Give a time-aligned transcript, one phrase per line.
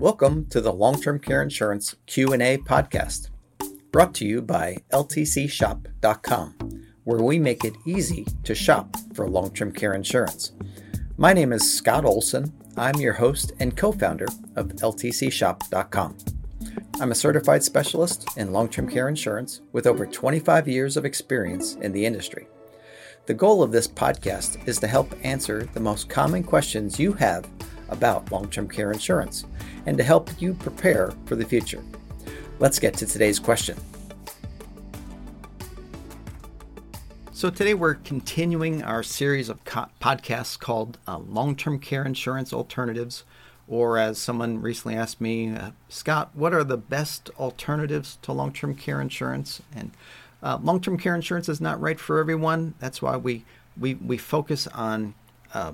[0.00, 3.28] Welcome to the Long-Term Care Insurance Q&A podcast,
[3.92, 6.54] brought to you by ltcshop.com,
[7.04, 10.52] where we make it easy to shop for long-term care insurance.
[11.18, 12.50] My name is Scott Olson.
[12.78, 14.24] I'm your host and co-founder
[14.56, 16.16] of ltcshop.com.
[16.98, 21.92] I'm a certified specialist in long-term care insurance with over 25 years of experience in
[21.92, 22.46] the industry.
[23.26, 27.46] The goal of this podcast is to help answer the most common questions you have
[27.90, 29.44] about long term care insurance
[29.86, 31.82] and to help you prepare for the future.
[32.58, 33.76] Let's get to today's question.
[37.32, 42.52] So, today we're continuing our series of co- podcasts called uh, Long Term Care Insurance
[42.52, 43.24] Alternatives,
[43.66, 48.52] or as someone recently asked me, uh, Scott, what are the best alternatives to long
[48.52, 49.62] term care insurance?
[49.74, 49.92] And
[50.42, 52.74] uh, long term care insurance is not right for everyone.
[52.78, 55.14] That's why we, we, we focus on
[55.54, 55.72] uh,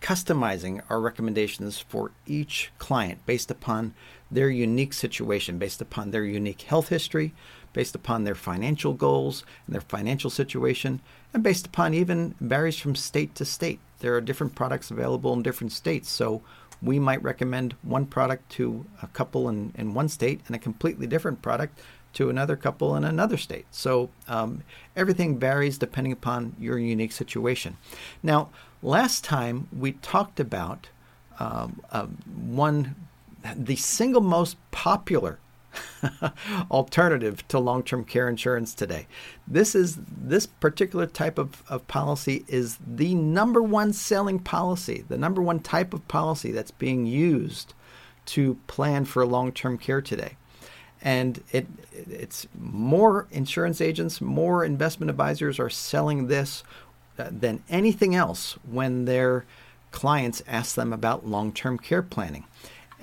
[0.00, 3.94] customizing our recommendations for each client based upon
[4.30, 7.34] their unique situation, based upon their unique health history,
[7.72, 11.00] based upon their financial goals and their financial situation,
[11.32, 13.80] and based upon even varies from state to state.
[14.00, 16.08] There are different products available in different states.
[16.08, 16.42] So
[16.80, 21.06] we might recommend one product to a couple in, in one state and a completely
[21.06, 21.80] different product
[22.14, 23.66] to another couple in another state.
[23.70, 24.62] So um,
[24.96, 27.76] everything varies depending upon your unique situation.
[28.22, 28.50] Now,
[28.82, 30.88] last time we talked about
[31.38, 32.96] um, uh, one,
[33.54, 35.38] the single most popular
[36.70, 39.06] alternative to long-term care insurance today.
[39.46, 45.18] This is this particular type of, of policy is the number one selling policy, the
[45.18, 47.74] number one type of policy that's being used
[48.26, 50.36] to plan for long-term care today
[51.02, 56.62] and it it's more insurance agents, more investment advisors are selling this
[57.18, 59.44] uh, than anything else when their
[59.90, 62.44] clients ask them about long-term care planning.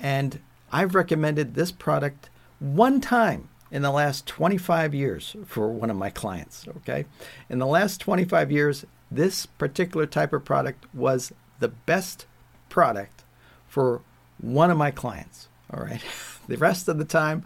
[0.00, 0.40] And
[0.72, 6.10] I've recommended this product one time in the last 25 years for one of my
[6.10, 7.04] clients, okay?
[7.48, 12.26] In the last 25 years, this particular type of product was the best
[12.68, 13.24] product
[13.68, 14.02] for
[14.38, 16.02] one of my clients, all right?
[16.48, 17.44] The rest of the time,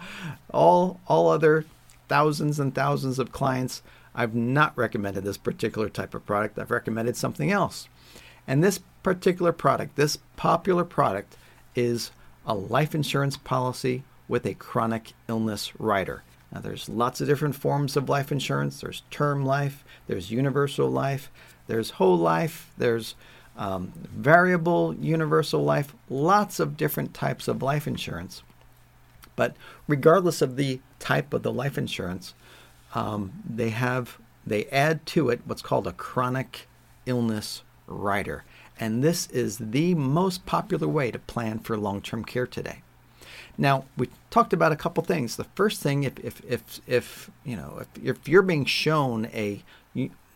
[0.52, 1.64] all all other
[2.08, 3.82] thousands and thousands of clients,
[4.14, 6.58] I've not recommended this particular type of product.
[6.58, 7.88] I've recommended something else.
[8.46, 11.36] And this particular product, this popular product,
[11.76, 12.10] is
[12.44, 16.22] a life insurance policy with a chronic illness rider.
[16.52, 18.80] Now, there's lots of different forms of life insurance.
[18.80, 21.30] There's term life, there's universal life,
[21.68, 23.14] there's whole life, there's
[23.56, 28.42] um, variable universal life, lots of different types of life insurance.
[29.40, 29.56] But
[29.88, 32.34] regardless of the type of the life insurance,
[32.94, 36.68] um, they have they add to it what's called a chronic
[37.06, 38.44] illness rider,
[38.78, 42.82] and this is the most popular way to plan for long-term care today.
[43.56, 45.36] Now we talked about a couple things.
[45.36, 49.62] The first thing, if if if, if you know if, if you're being shown a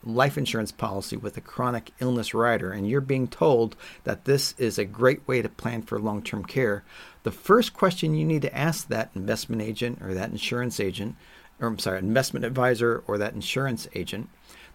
[0.04, 4.78] life insurance policy with a chronic illness rider and you're being told that this is
[4.78, 6.84] a great way to plan for long term care,
[7.22, 11.16] the first question you need to ask that investment agent or that insurance agent,
[11.60, 14.28] or I'm sorry, investment advisor or that insurance agent,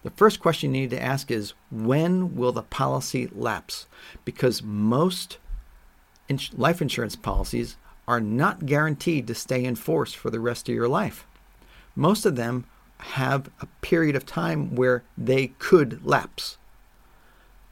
[0.03, 3.85] the first question you need to ask is when will the policy lapse?
[4.25, 5.38] Because most
[6.56, 7.75] life insurance policies
[8.07, 11.28] are not guaranteed to stay in force for the rest of your life.
[11.95, 12.66] Most of them
[13.00, 16.58] have a period of time where they could lapse,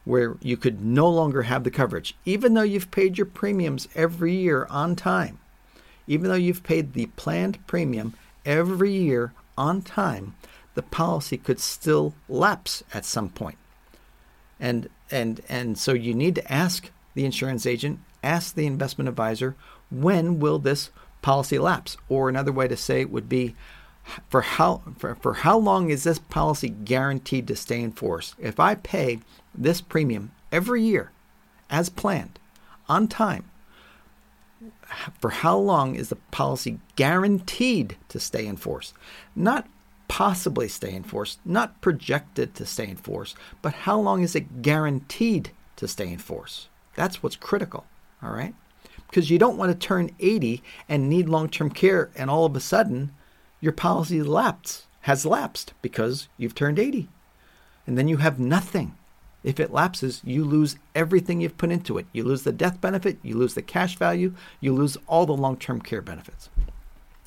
[0.05, 4.33] where you could no longer have the coverage, even though you've paid your premiums every
[4.33, 5.39] year on time,
[6.07, 8.13] even though you've paid the planned premium
[8.45, 10.35] every year on time,
[10.75, 13.57] the policy could still lapse at some point.
[14.59, 19.55] And and and so you need to ask the insurance agent, ask the investment advisor,
[19.89, 20.89] when will this
[21.21, 21.97] policy lapse?
[22.09, 23.55] Or another way to say it would be
[24.29, 28.35] for how for, for how long is this policy guaranteed to stay in force?
[28.39, 29.19] If I pay
[29.53, 31.11] this premium every year
[31.69, 32.39] as planned
[32.87, 33.49] on time,
[35.19, 38.93] for how long is the policy guaranteed to stay in force?
[39.35, 39.67] Not
[40.07, 44.61] possibly stay in force, not projected to stay in force, but how long is it
[44.61, 46.69] guaranteed to stay in force?
[46.95, 47.85] That's what's critical,
[48.23, 48.55] all right?
[49.07, 52.55] Because you don't want to turn 80 and need long term care, and all of
[52.55, 53.11] a sudden
[53.59, 57.07] your policy lapsed, has lapsed because you've turned 80.
[57.85, 58.95] And then you have nothing.
[59.43, 62.05] If it lapses, you lose everything you've put into it.
[62.11, 65.57] You lose the death benefit, you lose the cash value, you lose all the long
[65.57, 66.49] term care benefits.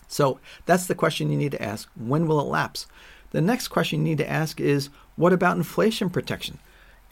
[0.06, 2.87] So that's the question you need to ask when will it lapse?
[3.31, 6.59] The next question you need to ask is what about inflation protection?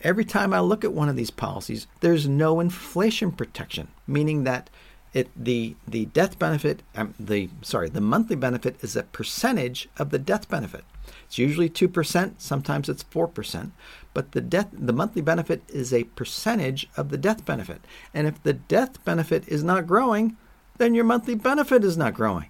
[0.03, 4.69] Every time I look at one of these policies, there's no inflation protection, meaning that
[5.15, 10.11] it the the death benefit um, the sorry the monthly benefit is a percentage of
[10.11, 10.85] the death benefit.
[11.25, 13.73] It's usually two percent, sometimes it's four percent,
[14.15, 17.81] but the death the monthly benefit is a percentage of the death benefit.
[18.13, 20.37] And if the death benefit is not growing,
[20.77, 22.49] then your monthly benefit is not growing.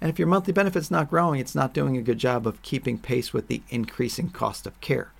[0.00, 2.98] And if your monthly benefit's not growing, it's not doing a good job of keeping
[2.98, 5.12] pace with the increasing cost of care.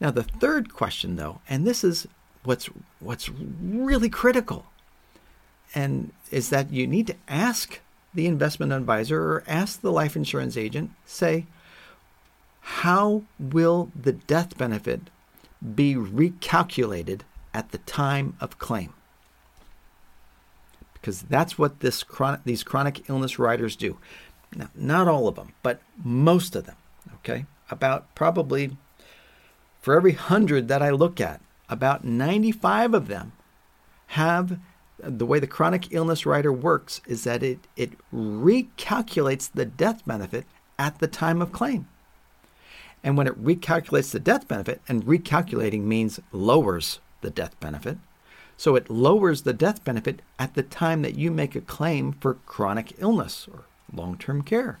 [0.00, 2.06] Now, the third question, though, and this is
[2.44, 2.66] what's
[3.00, 4.66] what's really critical,
[5.74, 7.80] and is that you need to ask
[8.14, 11.46] the investment advisor or ask the life insurance agent, say,
[12.60, 15.02] how will the death benefit
[15.74, 17.22] be recalculated
[17.52, 18.92] at the time of claim?
[20.94, 23.98] Because that's what this chronic, these chronic illness riders do.
[24.54, 26.76] Now, not all of them, but most of them.
[27.16, 28.76] Okay, about probably
[29.80, 33.32] for every hundred that I look at, about 95 of them
[34.08, 34.58] have
[35.02, 40.46] the way the chronic illness rider works is that it, it recalculates the death benefit
[40.78, 41.88] at the time of claim.
[43.04, 47.98] And when it recalculates the death benefit, and recalculating means lowers the death benefit,
[48.56, 52.34] so it lowers the death benefit at the time that you make a claim for
[52.46, 54.78] chronic illness or long term care.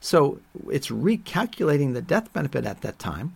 [0.00, 0.40] So
[0.70, 3.34] it's recalculating the death benefit at that time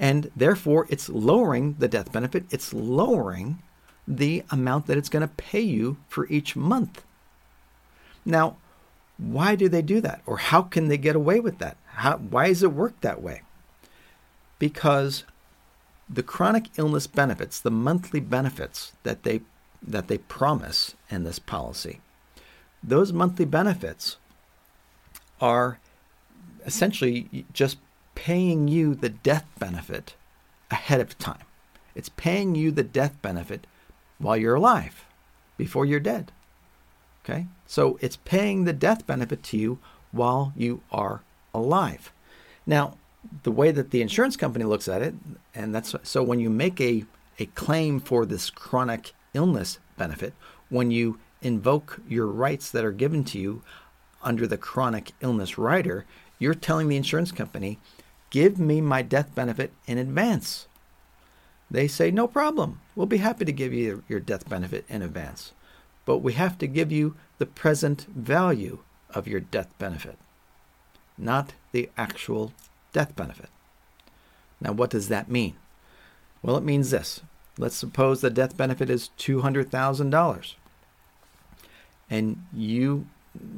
[0.00, 3.62] and therefore it's lowering the death benefit, it's lowering
[4.06, 7.04] the amount that it's going to pay you for each month.
[8.24, 8.56] Now,
[9.18, 10.22] why do they do that?
[10.26, 11.76] Or how can they get away with that?
[11.94, 13.42] How, why does it work that way?
[14.58, 15.24] Because
[16.08, 19.42] the chronic illness benefits, the monthly benefits that they
[19.82, 22.00] that they promise in this policy,
[22.82, 24.18] those monthly benefits
[25.40, 25.78] are
[26.66, 27.78] essentially just
[28.14, 30.14] paying you the death benefit
[30.70, 31.44] ahead of time.
[31.94, 33.66] It's paying you the death benefit
[34.20, 35.04] while you're alive,
[35.56, 36.30] before you're dead.
[37.24, 37.46] Okay?
[37.66, 39.78] So it's paying the death benefit to you
[40.12, 41.22] while you are
[41.52, 42.12] alive.
[42.66, 42.96] Now,
[43.42, 45.14] the way that the insurance company looks at it,
[45.54, 47.04] and that's so when you make a,
[47.38, 50.34] a claim for this chronic illness benefit,
[50.68, 53.62] when you invoke your rights that are given to you
[54.22, 56.06] under the chronic illness rider,
[56.38, 57.78] you're telling the insurance company,
[58.30, 60.68] Give me my death benefit in advance.
[61.70, 62.80] They say, No problem.
[62.96, 65.52] We'll be happy to give you your death benefit in advance.
[66.04, 68.80] But we have to give you the present value
[69.10, 70.18] of your death benefit,
[71.16, 72.52] not the actual
[72.92, 73.48] death benefit.
[74.60, 75.54] Now, what does that mean?
[76.42, 77.20] Well, it means this.
[77.58, 80.54] Let's suppose the death benefit is $200,000.
[82.08, 83.06] And you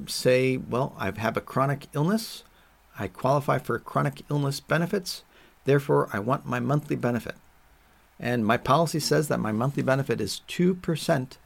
[0.07, 2.45] say, Well, I have a chronic illness.
[2.99, 5.25] I qualify for chronic illness benefits,
[5.65, 7.37] therefore, I want my monthly benefit.
[8.23, 11.37] And my policy says that my monthly benefit is 2%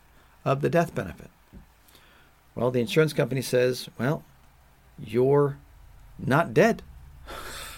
[0.44, 1.30] of the death benefit.
[2.54, 4.22] Well, the insurance company says, well,
[4.98, 5.56] you're
[6.18, 6.82] not dead.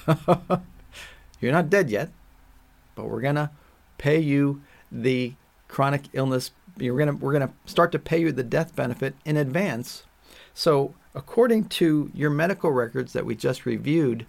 [1.41, 2.11] you're not dead yet,
[2.97, 3.51] but we're going to
[3.99, 5.35] pay you the
[5.69, 6.51] chronic illness.
[6.77, 10.03] You're gonna, we're going to start to pay you the death benefit in advance.
[10.55, 14.27] So according to your medical records that we just reviewed,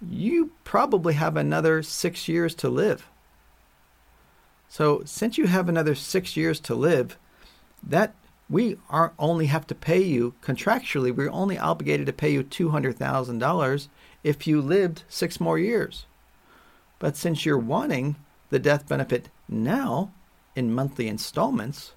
[0.00, 3.06] you probably have another six years to live.
[4.68, 7.16] So, since you have another six years to live,
[7.82, 8.14] that
[8.50, 11.14] we are only have to pay you contractually.
[11.14, 13.88] We're only obligated to pay you two hundred thousand dollars
[14.22, 16.06] if you lived six more years.
[16.98, 18.16] But since you're wanting
[18.50, 20.10] the death benefit now
[20.56, 21.92] in monthly installments,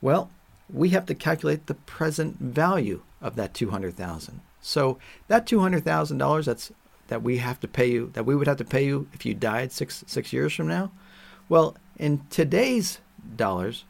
[0.00, 0.30] well,
[0.72, 4.40] we have to calculate the present value of that 200,000.
[4.60, 4.98] So
[5.28, 6.72] that $200,000 that's
[7.08, 9.32] that we have to pay you that we would have to pay you if you
[9.32, 10.90] died 6 6 years from now.
[11.48, 13.00] Well, in today's
[13.36, 13.84] dollars,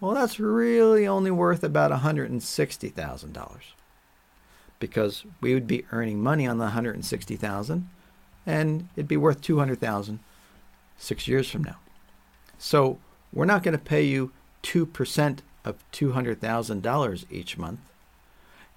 [0.00, 3.60] well that's really only worth about $160,000.
[4.80, 7.88] Because we would be earning money on the 160,000,
[8.46, 10.18] and it'd be worth $200,000
[11.00, 11.76] 6 years from now.
[12.58, 12.98] So,
[13.32, 17.80] we're not going to pay you 2% of $200,000 each month.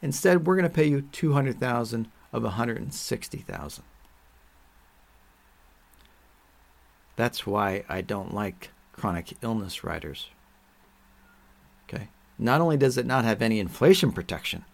[0.01, 3.83] Instead, we're going to pay you 200,000 of 160,000.
[7.15, 10.29] That's why I don't like chronic illness riders.
[11.87, 12.07] Okay?
[12.37, 14.65] Not only does it not have any inflation protection,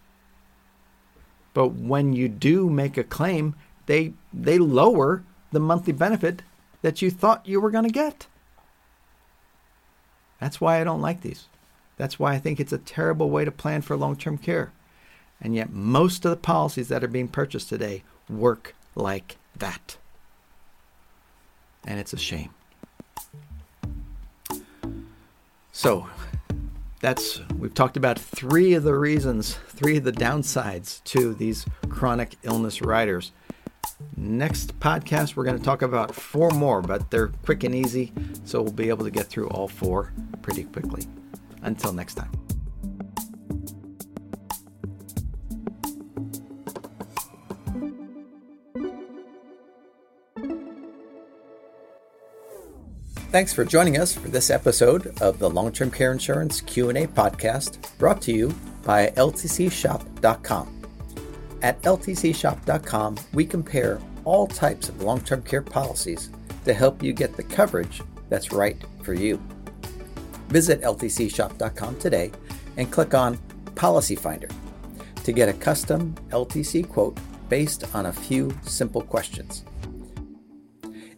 [1.54, 3.54] but when you do make a claim,
[3.86, 6.42] they they lower the monthly benefit
[6.82, 8.26] that you thought you were going to get.
[10.40, 11.46] That's why I don't like these.
[11.96, 14.72] That's why I think it's a terrible way to plan for long term care.
[15.40, 19.96] And yet, most of the policies that are being purchased today work like that.
[21.88, 22.50] And it's a shame.
[25.72, 26.06] So,
[27.00, 32.36] that's we've talked about three of the reasons, three of the downsides to these chronic
[32.42, 33.32] illness riders.
[34.16, 38.12] Next podcast, we're going to talk about four more, but they're quick and easy,
[38.44, 41.06] so we'll be able to get through all four pretty quickly.
[41.62, 42.47] Until next time.
[53.30, 58.22] Thanks for joining us for this episode of the Long-Term Care Insurance Q&A podcast brought
[58.22, 58.54] to you
[58.84, 60.82] by ltcshop.com.
[61.60, 66.30] At ltcshop.com, we compare all types of long-term care policies
[66.64, 69.38] to help you get the coverage that's right for you.
[70.48, 72.32] Visit ltcshop.com today
[72.78, 73.36] and click on
[73.74, 74.48] Policy Finder
[75.24, 77.18] to get a custom LTC quote
[77.50, 79.66] based on a few simple questions.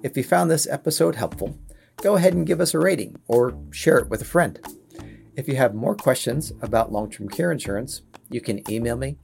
[0.02, 1.56] If you found this episode helpful,
[2.02, 4.58] go ahead and give us a rating or share it with a friend.
[5.36, 9.16] If you have more questions about long term care insurance, you can email me,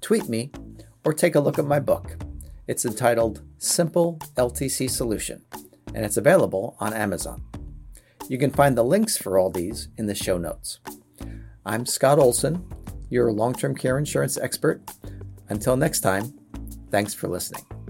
[0.00, 0.50] tweet me,
[1.04, 2.16] or take a look at my book.
[2.66, 5.42] It's entitled Simple LTC Solution,
[5.94, 7.42] and it's available on Amazon.
[8.28, 10.80] You can find the links for all these in the show notes.
[11.66, 12.64] I'm Scott Olson,
[13.10, 14.80] your long term care insurance expert.
[15.48, 16.32] Until next time,
[16.90, 17.81] thanks for listening.